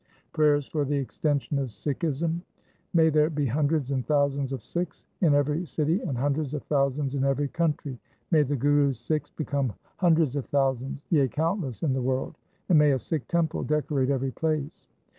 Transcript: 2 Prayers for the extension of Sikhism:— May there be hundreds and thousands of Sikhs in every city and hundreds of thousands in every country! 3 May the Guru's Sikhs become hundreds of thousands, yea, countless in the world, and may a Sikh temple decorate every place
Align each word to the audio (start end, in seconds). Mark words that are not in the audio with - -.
2 0.29 0.29
Prayers 0.33 0.65
for 0.65 0.83
the 0.83 0.95
extension 0.95 1.59
of 1.59 1.67
Sikhism:— 1.69 2.41
May 2.95 3.11
there 3.11 3.29
be 3.29 3.45
hundreds 3.45 3.91
and 3.91 4.03
thousands 4.03 4.51
of 4.51 4.63
Sikhs 4.63 5.05
in 5.21 5.35
every 5.35 5.63
city 5.67 6.01
and 6.01 6.17
hundreds 6.17 6.55
of 6.55 6.63
thousands 6.63 7.13
in 7.13 7.23
every 7.23 7.47
country! 7.47 7.99
3 8.31 8.39
May 8.39 8.41
the 8.41 8.55
Guru's 8.55 8.99
Sikhs 8.99 9.29
become 9.29 9.73
hundreds 9.97 10.35
of 10.35 10.47
thousands, 10.47 11.05
yea, 11.11 11.27
countless 11.27 11.83
in 11.83 11.93
the 11.93 12.01
world, 12.01 12.33
and 12.67 12.79
may 12.79 12.93
a 12.93 12.97
Sikh 12.97 13.27
temple 13.27 13.61
decorate 13.61 14.09
every 14.09 14.31
place 14.31 14.87